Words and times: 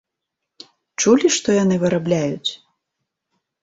Чулі, 1.03 1.33
што 1.37 1.47
яны 1.63 1.75
вырабляюць? 1.87 2.51